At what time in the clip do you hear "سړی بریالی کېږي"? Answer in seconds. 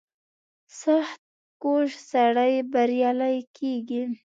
2.11-4.01